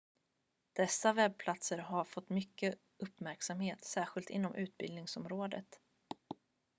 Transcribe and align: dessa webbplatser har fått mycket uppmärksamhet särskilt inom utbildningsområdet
dessa 0.75 1.13
webbplatser 1.13 1.77
har 1.77 2.03
fått 2.03 2.29
mycket 2.29 2.75
uppmärksamhet 2.97 3.83
särskilt 3.85 4.29
inom 4.29 4.55
utbildningsområdet 4.55 5.79